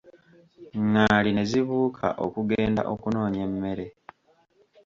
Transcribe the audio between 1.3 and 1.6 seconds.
ne